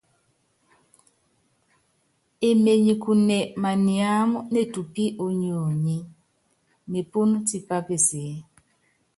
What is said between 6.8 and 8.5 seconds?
mepúnú tipá peseé.